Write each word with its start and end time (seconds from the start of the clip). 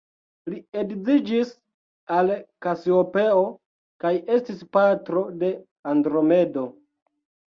Li 0.51 0.59
edziĝis 0.83 1.49
al 2.19 2.31
Kasiopeo, 2.65 3.43
kaj 4.05 4.13
estis 4.37 4.63
patro 4.77 5.23
de 5.43 5.51
Andromedo. 5.95 6.65